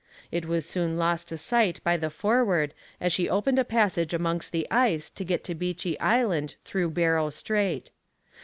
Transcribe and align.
It 0.31 0.47
was 0.47 0.67
soon 0.67 0.97
lost 0.97 1.27
to 1.27 1.37
sight 1.37 1.79
by 1.83 1.95
the 1.95 2.09
Forward 2.09 2.73
as 2.99 3.13
she 3.13 3.29
opened 3.29 3.59
a 3.59 3.63
passage 3.63 4.15
amongst 4.15 4.51
the 4.51 4.65
ice 4.71 5.11
to 5.11 5.23
get 5.23 5.43
to 5.43 5.53
Beechey 5.53 5.95
Island 5.99 6.55
through 6.65 6.89
Barrow 6.89 7.29
Strait. 7.29 7.91